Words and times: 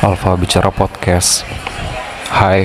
Alfa 0.00 0.32
Bicara 0.32 0.72
Podcast. 0.72 1.44
Hai. 2.32 2.64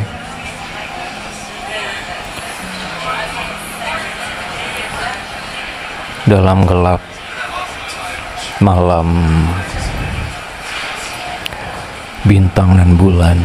Dalam 6.23 6.63
gelap 6.63 7.03
malam 8.63 9.19
bintang 12.23 12.79
dan 12.79 12.95
bulan 12.95 13.35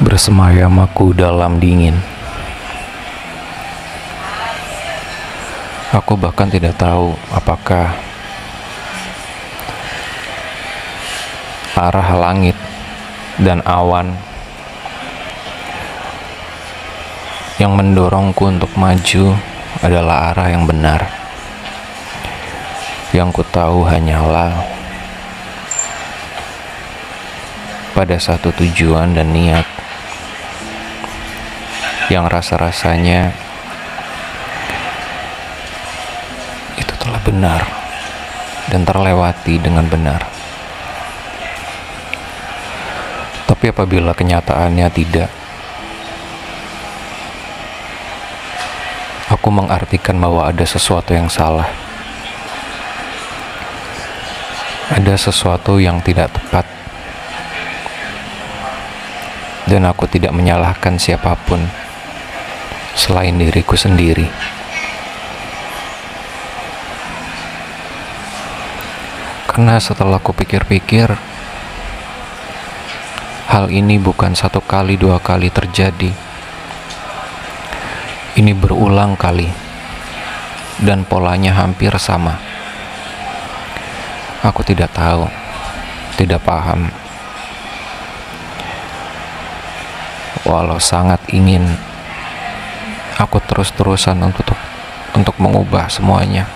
bersemayam 0.00 0.80
aku 0.80 1.12
dalam 1.12 1.60
dingin. 1.60 2.00
Aku 5.92 6.16
bahkan 6.16 6.48
tidak 6.48 6.80
tahu 6.80 7.12
apakah 7.36 8.15
arah 11.76 12.16
langit 12.16 12.56
dan 13.36 13.60
awan 13.68 14.16
yang 17.60 17.76
mendorongku 17.76 18.48
untuk 18.48 18.72
maju 18.80 19.36
adalah 19.84 20.32
arah 20.32 20.48
yang 20.48 20.64
benar. 20.64 21.04
Yang 23.12 23.40
ku 23.40 23.42
tahu 23.48 23.84
hanyalah 23.84 24.56
pada 27.96 28.16
satu 28.20 28.52
tujuan 28.56 29.16
dan 29.16 29.32
niat 29.32 29.64
yang 32.12 32.28
rasa-rasanya 32.28 33.32
itu 36.76 36.92
telah 37.00 37.20
benar 37.24 37.64
dan 38.68 38.84
terlewati 38.84 39.56
dengan 39.56 39.88
benar. 39.88 40.35
Tapi 43.46 43.70
apabila 43.70 44.10
kenyataannya 44.10 44.88
tidak, 44.90 45.30
aku 49.30 49.48
mengartikan 49.54 50.18
bahwa 50.18 50.46
ada 50.50 50.66
sesuatu 50.66 51.14
yang 51.14 51.30
salah. 51.30 51.70
Ada 54.90 55.14
sesuatu 55.18 55.78
yang 55.78 56.02
tidak 56.02 56.30
tepat. 56.34 56.66
Dan 59.66 59.82
aku 59.86 60.06
tidak 60.06 60.30
menyalahkan 60.30 60.94
siapa 60.94 61.34
pun 61.46 61.58
selain 62.94 63.34
diriku 63.34 63.74
sendiri. 63.74 64.30
Karena 69.50 69.80
setelah 69.82 70.22
aku 70.22 70.36
pikir-pikir, 70.36 71.35
hal 73.46 73.70
ini 73.70 73.96
bukan 74.02 74.34
satu 74.34 74.58
kali 74.58 74.98
dua 74.98 75.22
kali 75.22 75.48
terjadi. 75.50 76.10
Ini 78.36 78.52
berulang 78.52 79.16
kali, 79.16 79.48
dan 80.82 81.08
polanya 81.08 81.56
hampir 81.56 81.94
sama. 81.96 82.36
Aku 84.44 84.60
tidak 84.60 84.92
tahu, 84.92 85.24
tidak 86.20 86.44
paham. 86.44 86.92
Walau 90.44 90.76
sangat 90.76 91.18
ingin, 91.32 91.64
aku 93.16 93.40
terus-terusan 93.40 94.20
untuk 94.20 94.52
untuk 95.16 95.34
mengubah 95.40 95.88
semuanya. 95.88 96.55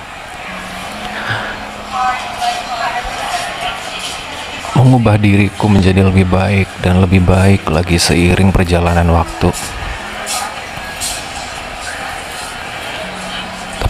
Mengubah 4.81 5.21
diriku 5.21 5.69
menjadi 5.69 6.01
lebih 6.01 6.25
baik 6.25 6.81
dan 6.81 7.05
lebih 7.05 7.21
baik 7.21 7.69
lagi 7.69 8.01
seiring 8.01 8.49
perjalanan 8.49 9.13
waktu. 9.13 9.53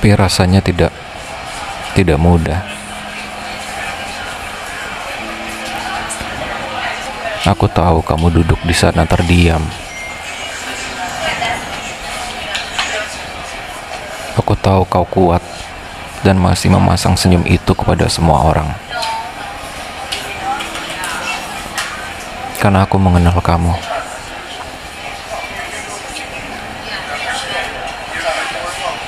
tapi 0.01 0.17
rasanya 0.17 0.65
tidak 0.65 0.89
tidak 1.93 2.17
mudah. 2.17 2.65
Aku 7.45 7.69
tahu 7.69 8.01
kamu 8.01 8.41
duduk 8.41 8.57
di 8.65 8.73
sana 8.73 9.05
terdiam. 9.05 9.61
Aku 14.41 14.57
tahu 14.57 14.89
kau 14.89 15.05
kuat 15.05 15.45
dan 16.25 16.41
masih 16.41 16.73
memasang 16.73 17.13
senyum 17.13 17.45
itu 17.45 17.77
kepada 17.77 18.09
semua 18.09 18.41
orang. 18.41 18.73
Karena 22.61 22.85
aku 22.85 23.01
mengenal 23.01 23.41
kamu. 23.41 23.73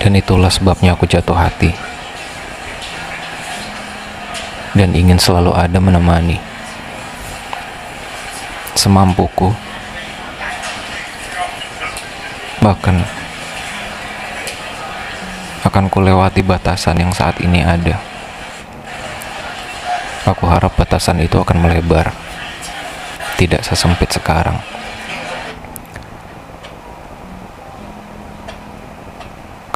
Dan 0.01 0.17
itulah 0.17 0.49
sebabnya 0.49 0.97
aku 0.97 1.05
jatuh 1.05 1.37
hati. 1.37 1.69
Dan 4.73 4.97
ingin 4.97 5.21
selalu 5.21 5.53
ada 5.53 5.77
menemani. 5.77 6.41
Semampuku. 8.73 9.53
Bahkan 12.65 12.97
akan 15.69 15.85
kulewati 15.93 16.41
batasan 16.41 17.05
yang 17.05 17.13
saat 17.13 17.37
ini 17.45 17.61
ada. 17.61 18.01
Aku 20.25 20.49
harap 20.49 20.73
batasan 20.73 21.21
itu 21.21 21.37
akan 21.37 21.69
melebar. 21.69 22.22
Tidak 23.41 23.63
sesempit 23.65 24.13
sekarang. 24.13 24.83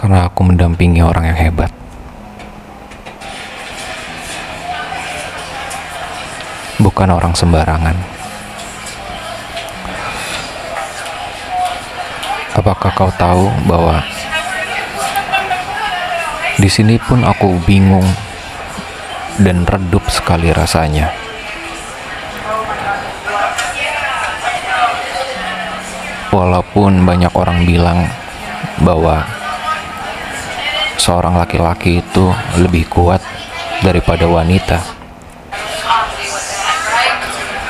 karena 0.06 0.30
aku 0.30 0.46
mendampingi 0.46 1.02
orang 1.02 1.34
yang 1.34 1.34
hebat. 1.34 1.72
Bukan 6.78 7.10
orang 7.10 7.34
sembarangan. 7.34 7.98
Apakah 12.54 12.94
kau 12.94 13.10
tahu 13.18 13.50
bahwa 13.66 13.98
di 16.62 16.70
sini 16.70 17.02
pun 17.02 17.26
aku 17.26 17.58
bingung 17.66 18.06
dan 19.42 19.66
redup 19.66 20.06
sekali 20.06 20.54
rasanya. 20.54 21.25
Walaupun 26.36 27.00
banyak 27.00 27.32
orang 27.32 27.64
bilang 27.64 28.04
bahwa 28.84 29.24
seorang 31.00 31.40
laki-laki 31.40 32.04
itu 32.04 32.28
lebih 32.60 32.84
kuat 32.92 33.24
daripada 33.80 34.28
wanita. 34.28 34.84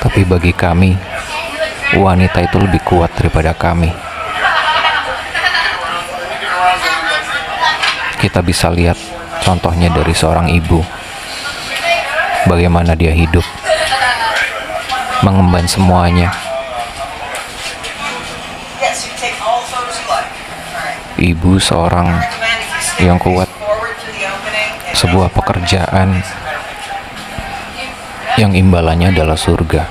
Tapi 0.03 0.27
bagi 0.27 0.51
kami, 0.51 0.99
wanita 1.95 2.43
itu 2.43 2.59
lebih 2.59 2.83
kuat 2.83 3.15
daripada 3.15 3.55
kami. 3.55 3.95
Kita 8.19 8.43
bisa 8.43 8.67
lihat 8.75 8.99
contohnya 9.47 9.95
dari 9.95 10.11
seorang 10.11 10.51
ibu. 10.51 10.83
Bagaimana 12.51 12.99
dia 12.99 13.15
hidup, 13.15 13.47
mengemban 15.23 15.71
semuanya. 15.71 16.46
Ibu 21.17 21.57
seorang 21.57 22.13
yang 23.01 23.17
kuat, 23.17 23.49
sebuah 24.93 25.33
pekerjaan 25.33 26.21
yang 28.37 28.53
imbalannya 28.53 29.17
adalah 29.17 29.33
surga, 29.33 29.89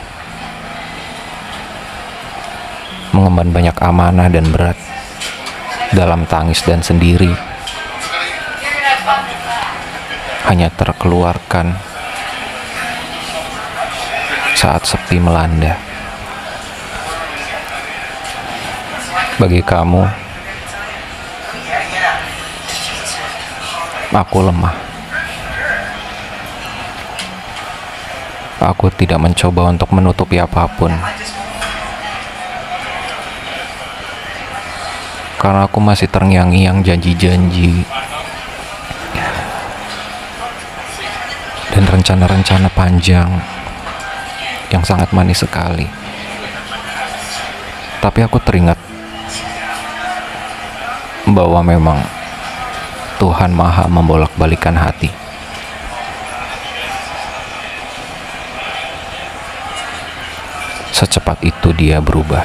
mengemban 3.09 3.49
banyak 3.49 3.73
amanah 3.81 4.29
dan 4.29 4.45
berat 4.53 4.77
dalam 5.97 6.29
tangis 6.29 6.61
dan 6.61 6.85
sendiri, 6.85 7.33
hanya 10.45 10.69
terkeluarkan 10.77 11.73
saat 14.53 14.85
sepi 14.85 15.17
melanda. 15.17 15.73
Bagi 19.41 19.65
kamu, 19.65 20.24
aku 24.15 24.39
lemah. 24.39 24.75
Aku 28.63 28.87
tidak 28.89 29.19
mencoba 29.19 29.69
untuk 29.69 29.91
menutupi 29.91 30.39
apa 30.39 30.65
pun. 30.65 30.89
Karena 35.37 35.67
aku 35.67 35.77
masih 35.83 36.09
terngiang-ngiang 36.09 36.81
janji-janji. 36.81 37.85
Dan 41.75 41.83
rencana-rencana 41.91 42.71
panjang 42.71 43.29
yang 44.71 44.81
sangat 44.81 45.11
manis 45.11 45.43
sekali. 45.43 45.85
Tapi 47.99 48.19
aku 48.23 48.39
teringat 48.39 48.79
bahwa 51.29 51.59
memang 51.61 51.99
Tuhan 53.15 53.55
Maha 53.55 53.87
membolak-balikan 53.87 54.75
hati. 54.75 55.07
Secepat 60.95 61.39
itu 61.43 61.71
dia 61.75 61.99
berubah. 62.03 62.43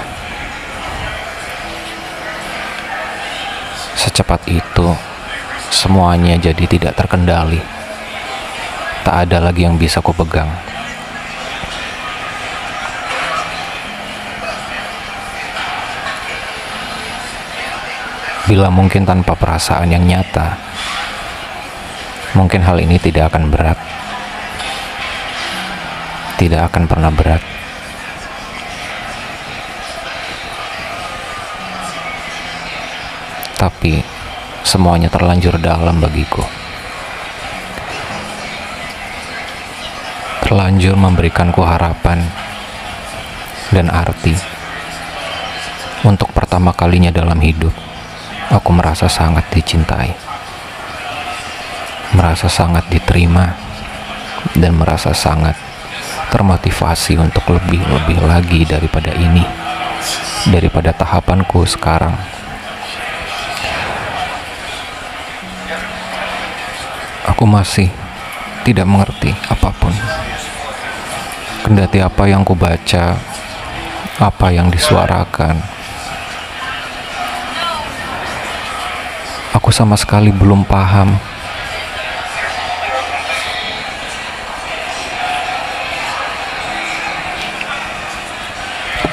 Secepat 3.94 4.43
itu 4.50 4.88
semuanya 5.70 6.34
jadi 6.38 6.64
tidak 6.67 6.99
terkendali. 6.99 7.62
Tak 9.06 9.26
ada 9.26 9.50
lagi 9.50 9.67
yang 9.67 9.78
bisa 9.78 10.02
ku 10.02 10.11
pegang. 10.14 10.69
Bila 18.50 18.67
mungkin 18.67 19.06
tanpa 19.06 19.38
perasaan 19.38 19.94
yang 19.94 20.02
nyata, 20.02 20.58
mungkin 22.35 22.67
hal 22.67 22.82
ini 22.82 22.99
tidak 22.99 23.31
akan 23.31 23.47
berat. 23.47 23.79
Tidak 26.35 26.58
akan 26.58 26.91
pernah 26.91 27.14
berat. 27.14 27.38
Tapi 33.55 34.02
semuanya 34.67 35.06
terlanjur 35.06 35.55
dalam 35.62 36.03
bagiku. 36.03 36.43
Terlanjur 40.43 40.99
memberikanku 40.99 41.62
harapan 41.62 42.19
dan 43.70 43.87
arti 43.94 44.35
untuk 46.03 46.35
pertama 46.35 46.75
kalinya 46.75 47.14
dalam 47.14 47.38
hidup 47.38 47.90
aku 48.50 48.70
merasa 48.75 49.06
sangat 49.06 49.47
dicintai, 49.55 50.11
merasa 52.19 52.50
sangat 52.50 52.91
diterima, 52.91 53.55
dan 54.58 54.75
merasa 54.75 55.14
sangat 55.14 55.55
termotivasi 56.35 57.14
untuk 57.19 57.47
lebih-lebih 57.47 58.19
lagi 58.26 58.67
daripada 58.67 59.14
ini, 59.14 59.47
daripada 60.50 60.91
tahapanku 60.91 61.62
sekarang. 61.62 62.14
Aku 67.31 67.46
masih 67.46 67.87
tidak 68.67 68.91
mengerti 68.91 69.31
apa 69.46 69.70
pun. 69.70 69.94
Kendati 71.62 72.03
apa 72.03 72.26
yang 72.26 72.43
ku 72.43 72.58
baca, 72.58 73.14
apa 74.19 74.46
yang 74.50 74.73
disuarakan, 74.73 75.80
Aku 79.70 79.78
sama 79.87 79.94
sekali 79.94 80.34
belum 80.34 80.67
paham. 80.67 81.14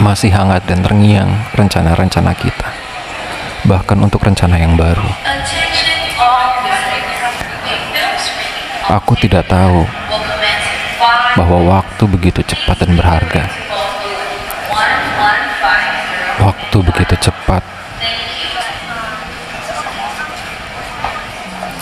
Masih 0.02 0.34
hangat 0.34 0.66
dan 0.66 0.82
terngiang 0.82 1.30
rencana-rencana 1.54 2.34
kita, 2.34 2.74
bahkan 3.70 4.02
untuk 4.02 4.26
rencana 4.26 4.58
yang 4.58 4.74
baru. 4.74 5.06
Aku 8.98 9.14
tidak 9.22 9.46
tahu 9.46 9.86
bahwa 11.38 11.58
waktu 11.70 12.04
begitu 12.10 12.42
cepat 12.42 12.82
dan 12.82 12.98
berharga. 12.98 13.46
Waktu 16.42 16.78
begitu 16.82 17.30
cepat 17.30 17.62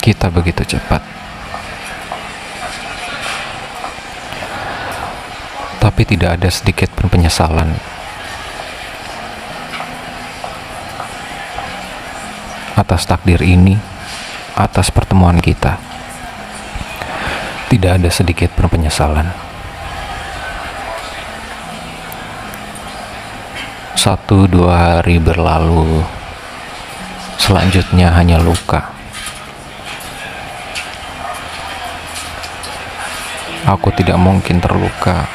kita 0.06 0.30
begitu 0.30 0.62
cepat. 0.62 1.02
Tapi 5.82 6.02
tidak 6.06 6.38
ada 6.38 6.46
sedikit 6.46 6.94
pun 6.94 7.10
penyesalan. 7.10 7.74
Atas 12.78 13.02
takdir 13.02 13.42
ini, 13.42 13.74
atas 14.54 14.94
pertemuan 14.94 15.42
kita. 15.42 15.74
Tidak 17.66 17.98
ada 17.98 18.06
sedikit 18.06 18.54
pun 18.54 18.70
penyesalan. 18.70 19.26
Satu 23.98 24.46
dua 24.46 25.02
hari 25.02 25.18
berlalu, 25.18 25.98
selanjutnya 27.42 28.14
hanya 28.14 28.38
luka. 28.38 28.95
Aku 33.66 33.90
tidak 33.90 34.14
mungkin 34.14 34.62
terluka 34.62 35.26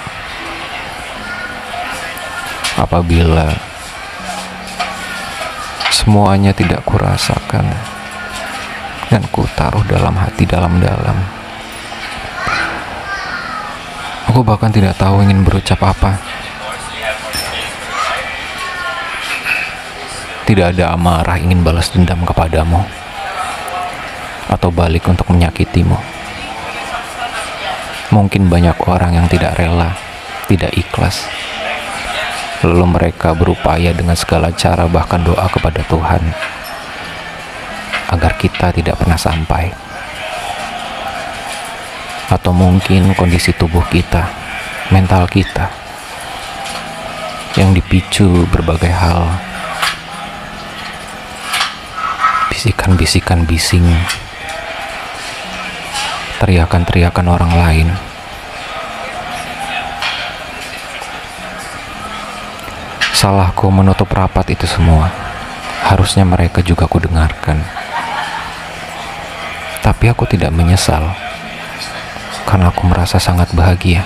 apabila 2.80 3.52
semuanya 5.92 6.56
tidak 6.56 6.80
kurasakan 6.88 7.68
dan 9.12 9.22
ku 9.36 9.44
taruh 9.60 9.84
dalam 9.84 10.16
hati 10.16 10.48
dalam-dalam. 10.48 11.20
Aku 14.32 14.48
bahkan 14.48 14.72
tidak 14.72 14.96
tahu 14.96 15.28
ingin 15.28 15.44
berucap 15.44 15.84
apa. 15.84 16.16
Tidak 20.48 20.72
ada 20.72 20.96
amarah 20.96 21.36
ingin 21.36 21.68
balas 21.68 21.92
dendam 21.92 22.24
kepadamu 22.24 22.80
atau 24.48 24.72
balik 24.72 25.04
untuk 25.12 25.28
menyakitimu. 25.28 26.21
Mungkin 28.12 28.52
banyak 28.52 28.76
orang 28.92 29.16
yang 29.16 29.28
tidak 29.32 29.56
rela, 29.56 29.96
tidak 30.52 30.76
ikhlas. 30.76 31.32
Lalu 32.62 32.86
mereka 32.92 33.32
berupaya 33.32 33.96
dengan 33.96 34.20
segala 34.20 34.52
cara 34.52 34.86
bahkan 34.86 35.24
doa 35.24 35.48
kepada 35.48 35.82
Tuhan 35.88 36.20
agar 38.12 38.36
kita 38.36 38.76
tidak 38.76 39.00
pernah 39.00 39.16
sampai. 39.16 39.72
Atau 42.28 42.52
mungkin 42.52 43.16
kondisi 43.16 43.56
tubuh 43.56 43.84
kita, 43.88 44.28
mental 44.92 45.26
kita 45.32 45.72
yang 47.56 47.72
dipicu 47.72 48.48
berbagai 48.52 48.92
hal. 48.92 49.40
Bisikan-bisikan 52.52 53.48
bising 53.48 53.88
teriakan-teriakan 56.42 57.28
orang 57.30 57.54
lain. 57.54 57.88
Salahku 63.14 63.70
menutup 63.70 64.10
rapat 64.10 64.58
itu 64.58 64.66
semua. 64.66 65.14
Harusnya 65.86 66.26
mereka 66.26 66.66
juga 66.66 66.90
aku 66.90 66.98
dengarkan. 66.98 67.62
Tapi 69.86 70.10
aku 70.10 70.26
tidak 70.26 70.50
menyesal. 70.50 71.14
Karena 72.50 72.74
aku 72.74 72.90
merasa 72.90 73.22
sangat 73.22 73.54
bahagia. 73.54 74.02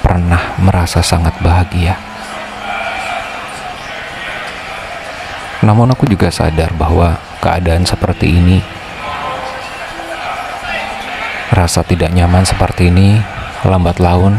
Pernah 0.00 0.56
merasa 0.56 1.04
sangat 1.04 1.36
bahagia. 1.44 2.00
Namun 5.60 5.92
aku 5.92 6.08
juga 6.08 6.32
sadar 6.32 6.72
bahwa 6.72 7.20
keadaan 7.44 7.84
seperti 7.84 8.40
ini 8.40 8.77
Rasa 11.48 11.80
tidak 11.80 12.12
nyaman 12.12 12.44
seperti 12.44 12.92
ini 12.92 13.16
lambat 13.64 13.96
laun 13.96 14.36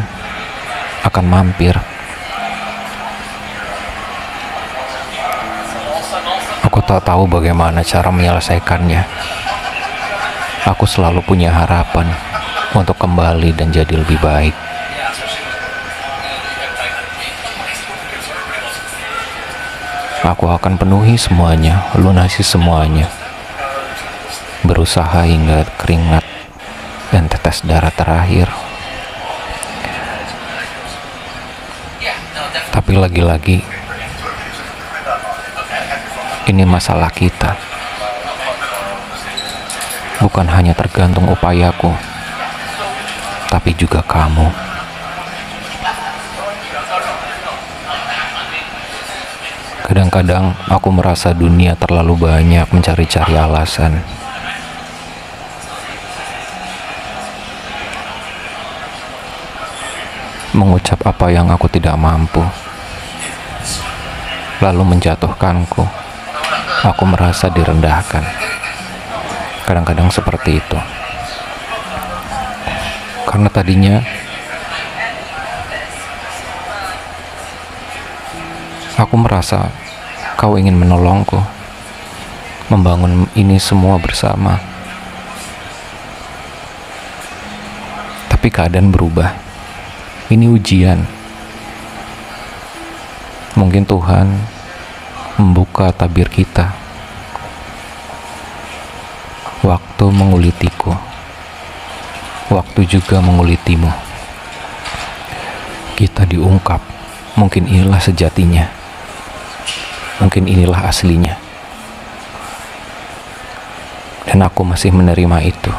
akan 1.02 1.26
mampir. 1.26 1.74
Aku 6.70 6.86
tak 6.86 7.02
tahu 7.02 7.26
bagaimana 7.26 7.82
cara 7.82 8.14
menyelesaikannya. 8.14 9.02
Aku 10.70 10.86
selalu 10.86 11.26
punya 11.26 11.50
harapan 11.50 12.14
untuk 12.78 12.94
kembali 13.02 13.58
dan 13.58 13.74
jadi 13.74 13.98
lebih 13.98 14.22
baik. 14.22 14.54
Aku 20.30 20.46
akan 20.46 20.78
penuhi 20.78 21.18
semuanya, 21.18 21.90
lunasi 21.98 22.46
semuanya. 22.46 23.10
Berusaha 24.62 25.26
hingga 25.26 25.66
keringat 25.74 26.22
dan 27.10 27.26
tetes 27.26 27.66
darah 27.66 27.94
terakhir. 27.94 28.50
Tapi 32.70 32.94
lagi-lagi, 32.96 33.60
ini 36.48 36.64
masalah 36.66 37.10
kita. 37.14 37.58
Bukan 40.20 40.48
hanya 40.52 40.76
tergantung 40.78 41.28
upayaku, 41.30 41.92
tapi 43.50 43.74
juga 43.74 44.06
kamu. 44.06 44.70
Kadang-kadang 49.90 50.54
aku 50.70 50.94
merasa 50.94 51.34
dunia 51.34 51.74
terlalu 51.74 52.30
banyak 52.30 52.70
mencari-cari 52.70 53.34
alasan. 53.34 54.19
Mengucap 60.60 61.00
apa 61.08 61.32
yang 61.32 61.48
aku 61.48 61.72
tidak 61.72 61.96
mampu, 61.96 62.44
lalu 64.60 64.84
menjatuhkanku. 64.84 65.88
Aku 66.84 67.04
merasa 67.08 67.48
direndahkan. 67.48 68.28
Kadang-kadang 69.64 70.12
seperti 70.12 70.60
itu. 70.60 70.76
Karena 73.24 73.48
tadinya 73.48 74.04
Aku 79.00 79.16
merasa 79.16 79.72
kau 80.36 80.60
ingin 80.60 80.76
menolongku, 80.76 81.40
membangun 82.68 83.32
ini 83.32 83.56
semua 83.56 83.96
bersama. 83.96 84.60
Tapi 88.28 88.52
keadaan 88.52 88.92
berubah. 88.92 89.49
Ini 90.30 90.46
ujian. 90.46 91.02
Mungkin 93.58 93.84
Tuhan 93.84 94.30
membuka 95.42 95.90
tabir 95.90 96.30
kita. 96.30 96.72
Waktu 99.66 100.06
mengulitiku. 100.14 100.94
Waktu 102.54 102.86
juga 102.86 103.20
mengulitimu. 103.20 103.90
Kita 105.98 106.24
diungkap. 106.30 106.80
Mungkin 107.36 107.66
inilah 107.66 108.00
sejatinya 108.00 108.80
mungkin 110.20 110.46
inilah 110.46 110.92
aslinya. 110.92 111.40
Dan 114.28 114.46
aku 114.46 114.62
masih 114.62 114.94
menerima 114.94 115.42
itu. 115.42 115.74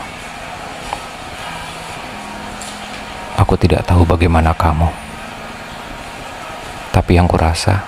Aku 3.40 3.56
tidak 3.56 3.88
tahu 3.88 4.04
bagaimana 4.04 4.52
kamu. 4.52 4.92
Tapi 6.92 7.16
yang 7.16 7.25
kurasa 7.25 7.80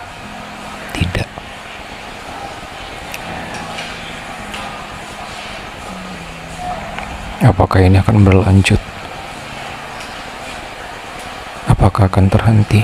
tidak. 0.96 1.28
Apakah 7.42 7.84
ini 7.84 8.00
akan 8.00 8.22
berlanjut? 8.24 8.80
Apakah 11.68 12.08
akan 12.08 12.30
terhenti? 12.32 12.80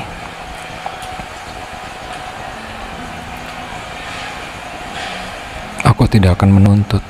Aku 5.87 6.05
tidak 6.11 6.37
akan 6.37 6.59
menuntut. 6.59 7.01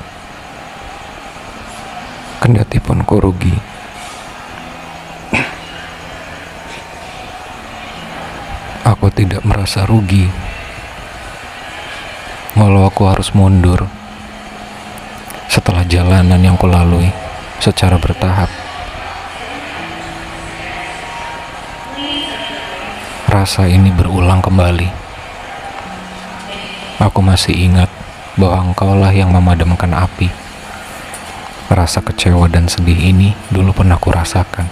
Kendati 2.38 2.78
pun 2.78 3.02
ku 3.02 3.16
rugi. 3.18 3.56
Aku 8.84 9.07
tidak 9.18 9.42
merasa 9.42 9.82
rugi. 9.82 10.30
Walau 12.54 12.86
aku 12.86 13.10
harus 13.10 13.34
mundur 13.34 13.90
setelah 15.50 15.82
jalanan 15.82 16.38
yang 16.38 16.54
kulalui 16.54 17.10
secara 17.58 17.98
bertahap. 17.98 18.46
Rasa 23.26 23.66
ini 23.66 23.90
berulang 23.90 24.38
kembali. 24.38 24.86
Aku 27.02 27.18
masih 27.18 27.58
ingat 27.58 27.90
bahwa 28.38 28.70
engkaulah 28.70 29.10
yang 29.10 29.34
memadamkan 29.34 29.90
api. 29.98 30.30
Rasa 31.68 32.00
kecewa 32.00 32.46
dan 32.46 32.70
sedih 32.70 32.96
ini 32.96 33.34
dulu 33.52 33.76
pernah 33.76 34.00
kurasakan, 34.00 34.66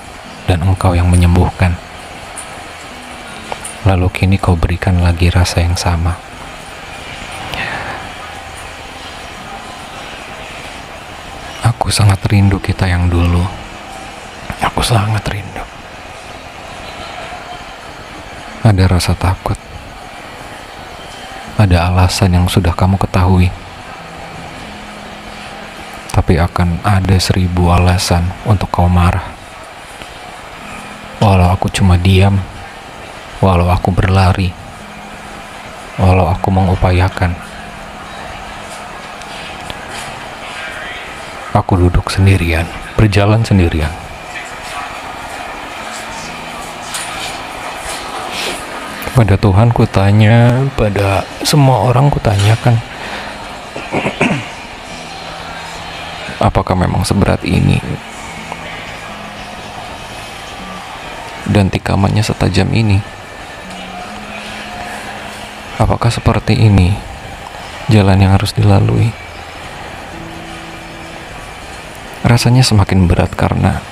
dan 0.49 0.59
engkau 0.65 0.97
yang 0.97 1.11
menyembuhkan. 1.12 1.86
Lalu 3.87 4.07
kini 4.11 4.37
kau 4.37 4.59
berikan 4.59 4.99
lagi 4.99 5.31
rasa 5.31 5.62
yang 5.62 5.78
sama. 5.78 6.19
Aku 11.62 11.95
sangat 11.95 12.19
rindu 12.26 12.59
kita 12.59 12.90
yang 12.90 13.07
dulu. 13.07 13.47
Aku 14.59 14.83
sangat 14.83 15.23
rindu. 15.31 15.62
Ada 18.66 18.85
rasa 18.90 19.14
takut 19.14 19.57
ada 21.57 21.88
alasan 21.88 22.37
yang 22.37 22.47
sudah 22.47 22.76
kamu 22.76 23.00
ketahui. 23.00 23.49
Tapi 26.12 26.40
akan 26.40 26.81
ada 26.85 27.16
seribu 27.16 27.73
alasan 27.73 28.25
untuk 28.45 28.69
kau 28.73 28.88
marah. 28.88 29.25
Walau 31.21 31.49
aku 31.49 31.73
cuma 31.73 31.97
diam, 31.97 32.40
walau 33.40 33.69
aku 33.69 33.93
berlari, 33.93 34.49
walau 36.00 36.28
aku 36.28 36.49
mengupayakan. 36.49 37.37
Aku 41.57 41.73
duduk 41.81 42.12
sendirian, 42.12 42.69
berjalan 43.00 43.40
sendirian. 43.40 43.88
Pada 49.16 49.40
Tuhan 49.40 49.73
ku 49.73 49.88
tanya, 49.88 50.69
pada 50.76 51.25
semua 51.40 51.88
orang 51.88 52.12
ku 52.12 52.21
tanyakan, 52.21 52.76
apakah 56.52 56.76
memang 56.76 57.00
seberat 57.09 57.40
ini? 57.49 57.81
Dan 61.49 61.73
tikamannya 61.73 62.21
setajam 62.21 62.69
ini? 62.76 63.15
Apakah 65.76 66.09
seperti 66.09 66.56
ini 66.56 66.97
jalan 67.92 68.16
yang 68.16 68.33
harus 68.33 68.56
dilalui? 68.56 69.12
Rasanya 72.25 72.64
semakin 72.64 73.04
berat 73.04 73.37
karena 73.37 73.85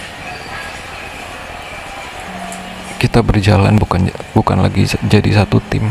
kita 2.97 3.21
berjalan 3.21 3.77
bukan 3.77 4.09
bukan 4.33 4.65
lagi 4.65 4.89
jadi 5.05 5.45
satu 5.45 5.61
tim. 5.69 5.85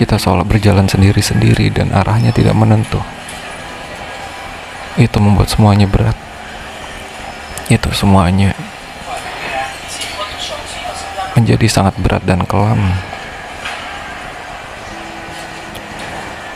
Kita 0.00 0.16
seolah 0.16 0.48
berjalan 0.48 0.88
sendiri-sendiri 0.88 1.68
dan 1.76 1.92
arahnya 1.92 2.32
tidak 2.32 2.56
menentu. 2.56 3.04
Itu 4.96 5.20
membuat 5.20 5.52
semuanya 5.52 5.84
berat. 5.84 6.16
Itu 7.68 7.92
semuanya 7.92 8.56
menjadi 11.36 11.68
sangat 11.68 12.00
berat 12.00 12.24
dan 12.24 12.48
kelam 12.48 13.09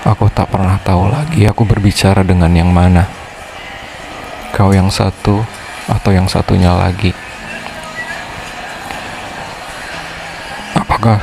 aku 0.04 0.28
tak 0.30 0.52
pernah 0.52 0.76
tahu 0.84 1.08
lagi 1.08 1.48
aku 1.48 1.64
berbicara 1.64 2.20
dengan 2.20 2.52
yang 2.52 2.68
mana 2.68 3.08
kau 4.52 4.70
yang 4.70 4.92
satu 4.92 5.42
atau 5.88 6.10
yang 6.12 6.28
satunya 6.30 6.72
lagi 6.72 7.12
Apakah 11.04 11.20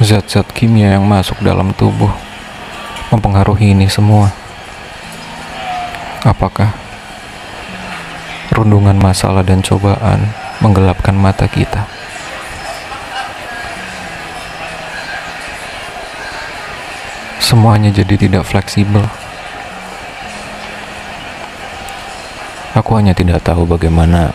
zat-zat 0.00 0.48
kimia 0.56 0.96
yang 0.96 1.04
masuk 1.04 1.36
dalam 1.44 1.76
tubuh 1.76 2.08
mempengaruhi 3.12 3.76
ini 3.76 3.84
semua? 3.84 4.32
Apakah 6.24 6.72
rundungan 8.54 8.96
masalah 8.96 9.44
dan 9.44 9.60
cobaan 9.60 10.30
menggelapkan 10.64 11.12
mata 11.12 11.44
kita? 11.44 11.84
Semuanya 17.38 17.88
jadi 17.94 18.14
tidak 18.14 18.44
fleksibel. 18.44 19.02
Aku 22.76 22.94
hanya 22.94 23.16
tidak 23.16 23.42
tahu 23.42 23.66
bagaimana 23.66 24.30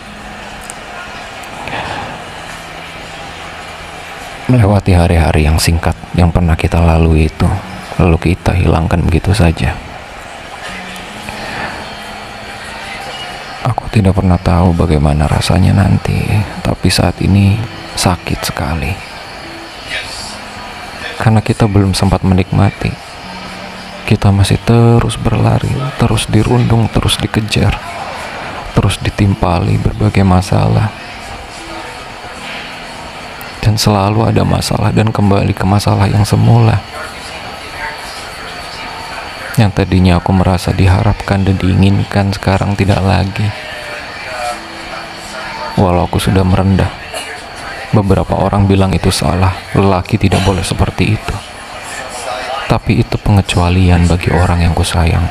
melewati 4.44 4.92
hari-hari 4.92 5.48
yang 5.48 5.56
singkat 5.56 5.96
yang 6.12 6.28
pernah 6.28 6.52
kita 6.52 6.76
lalui 6.76 7.32
itu 7.32 7.48
lalu 7.96 8.34
kita 8.36 8.52
hilangkan 8.52 9.00
begitu 9.00 9.32
saja 9.32 9.72
aku 13.64 13.88
tidak 13.88 14.12
pernah 14.12 14.36
tahu 14.36 14.76
bagaimana 14.76 15.24
rasanya 15.24 15.72
nanti 15.72 16.20
tapi 16.60 16.92
saat 16.92 17.16
ini 17.24 17.56
sakit 17.96 18.40
sekali 18.44 19.13
karena 21.20 21.40
kita 21.42 21.70
belum 21.70 21.94
sempat 21.94 22.22
menikmati 22.22 23.14
kita 24.04 24.28
masih 24.28 24.60
terus 24.60 25.16
berlari, 25.16 25.72
terus 25.96 26.28
dirundung, 26.28 26.92
terus 26.92 27.16
dikejar, 27.16 27.72
terus 28.76 29.00
ditimpali 29.00 29.80
berbagai 29.80 30.20
masalah. 30.20 30.92
Dan 33.64 33.80
selalu 33.80 34.28
ada 34.28 34.44
masalah 34.44 34.92
dan 34.92 35.08
kembali 35.08 35.56
ke 35.56 35.64
masalah 35.64 36.04
yang 36.04 36.20
semula. 36.28 36.84
Yang 39.56 39.72
tadinya 39.72 40.20
aku 40.20 40.36
merasa 40.36 40.76
diharapkan 40.76 41.40
dan 41.48 41.56
diinginkan 41.56 42.28
sekarang 42.36 42.76
tidak 42.76 43.00
lagi. 43.00 43.48
Walau 45.80 46.04
aku 46.04 46.20
sudah 46.20 46.44
merendah. 46.44 47.03
Beberapa 47.92 48.38
orang 48.38 48.64
bilang 48.64 48.94
itu 48.96 49.12
salah, 49.12 49.52
lelaki 49.76 50.16
tidak 50.16 50.40
boleh 50.46 50.64
seperti 50.64 51.18
itu 51.18 51.36
tapi 52.64 53.04
itu 53.04 53.16
pengecualian 53.20 54.08
bagi 54.10 54.32
orang 54.32 54.64
yang 54.64 54.74
kusayang. 54.74 55.22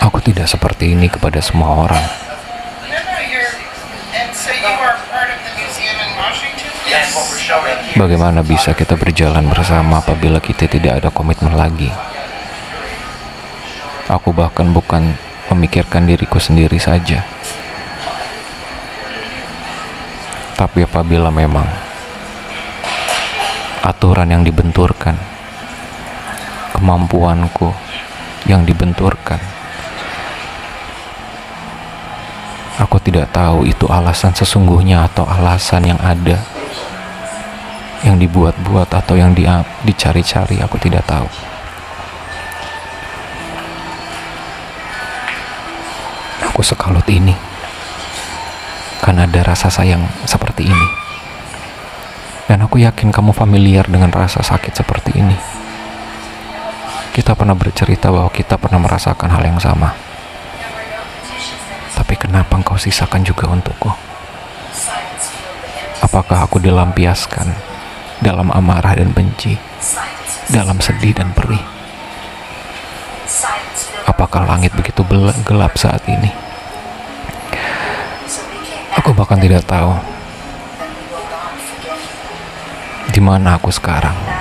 Aku 0.00 0.22
tidak 0.22 0.48
seperti 0.48 0.96
ini 0.96 1.10
kepada 1.10 1.42
semua 1.42 1.84
orang. 1.84 2.04
Bagaimana 7.98 8.40
bisa 8.46 8.72
kita 8.72 8.94
berjalan 8.94 9.44
bersama 9.50 10.00
apabila 10.00 10.38
kita 10.40 10.70
tidak 10.70 11.02
ada 11.04 11.08
komitmen 11.10 11.52
lagi? 11.52 11.90
Aku 14.06 14.30
bahkan 14.30 14.70
bukan 14.70 15.18
memikirkan 15.52 16.06
diriku 16.06 16.38
sendiri 16.38 16.78
saja. 16.78 17.26
Tapi 20.60 20.84
apabila 20.84 21.32
memang 21.32 21.64
aturan 23.80 24.28
yang 24.28 24.44
dibenturkan, 24.44 25.16
kemampuanku 26.76 27.72
yang 28.44 28.68
dibenturkan. 28.68 29.40
Aku 32.76 33.00
tidak 33.00 33.32
tahu 33.32 33.64
itu 33.64 33.88
alasan 33.88 34.36
sesungguhnya 34.36 35.08
atau 35.08 35.24
alasan 35.24 35.96
yang 35.96 36.00
ada 36.04 36.36
yang 38.04 38.20
dibuat-buat 38.20 38.88
atau 38.88 39.16
yang 39.16 39.32
di, 39.32 39.48
dicari-cari 39.88 40.60
aku 40.60 40.76
tidak 40.76 41.08
tahu. 41.08 41.28
Aku 46.52 46.60
sekalut 46.60 47.08
ini 47.08 47.32
karena 49.00 49.24
ada 49.24 49.40
rasa 49.44 49.72
sayang 49.72 50.04
seperti 50.50 50.66
ini. 50.66 50.88
Dan 52.50 52.66
aku 52.66 52.82
yakin 52.82 53.14
kamu 53.14 53.30
familiar 53.30 53.86
dengan 53.86 54.10
rasa 54.10 54.42
sakit 54.42 54.74
seperti 54.74 55.14
ini. 55.14 55.38
Kita 57.14 57.38
pernah 57.38 57.54
bercerita 57.54 58.10
bahwa 58.10 58.26
kita 58.34 58.58
pernah 58.58 58.82
merasakan 58.82 59.30
hal 59.30 59.46
yang 59.46 59.62
sama. 59.62 59.94
Tapi 61.94 62.14
kenapa 62.18 62.58
engkau 62.58 62.74
sisakan 62.74 63.22
juga 63.22 63.46
untukku? 63.46 63.94
Apakah 66.02 66.42
aku 66.50 66.58
dilampiaskan 66.58 67.54
dalam 68.18 68.50
amarah 68.50 68.98
dan 68.98 69.14
benci, 69.14 69.54
dalam 70.50 70.82
sedih 70.82 71.14
dan 71.14 71.30
perih? 71.30 71.62
Apakah 74.10 74.42
langit 74.50 74.74
begitu 74.74 75.06
gelap 75.46 75.78
saat 75.78 76.02
ini? 76.10 76.34
Aku 78.98 79.14
bahkan 79.14 79.38
tidak 79.38 79.62
tahu 79.70 80.19
di 83.10 83.18
mana 83.18 83.58
aku 83.58 83.74
sekarang. 83.74 84.39